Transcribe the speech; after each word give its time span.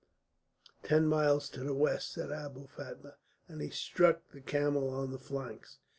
"Ten 0.81 1.05
miles 1.05 1.47
to 1.49 1.63
the 1.63 1.75
west," 1.75 2.11
said 2.11 2.31
Abou 2.31 2.65
Fatma, 2.65 3.17
and 3.47 3.61
he 3.61 3.69
struck 3.69 4.31
the 4.31 4.41
camel 4.41 4.89
on 4.89 5.11
the 5.11 5.19
flanks. 5.19 5.77